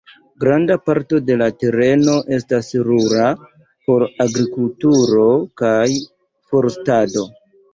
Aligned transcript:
Granda 0.43 0.75
parto 0.85 1.19
de 1.25 1.35
la 1.41 1.49
tereno 1.63 2.15
estas 2.39 2.71
rura, 2.87 3.27
por 3.91 4.07
agrikulturo 4.27 5.29
kaj 5.63 5.79
forstado. 6.55 7.29